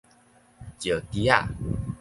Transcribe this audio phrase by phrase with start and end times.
[0.79, 1.47] 石磯仔